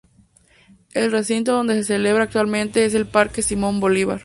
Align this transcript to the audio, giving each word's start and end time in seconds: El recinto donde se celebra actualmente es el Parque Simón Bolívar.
El 0.93 1.11
recinto 1.11 1.51
donde 1.51 1.75
se 1.75 1.83
celebra 1.83 2.23
actualmente 2.23 2.85
es 2.85 2.95
el 2.95 3.05
Parque 3.05 3.43
Simón 3.43 3.79
Bolívar. 3.79 4.19